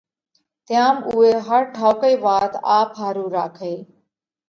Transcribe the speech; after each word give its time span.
تيام 0.67 0.97
اُوئي 1.09 1.33
هر 1.47 1.61
ٺائُوڪئِي 1.75 2.15
وات 2.23 2.53
آپ 2.77 2.89
ۿارُو 2.99 3.25
راکئِي 3.35 3.77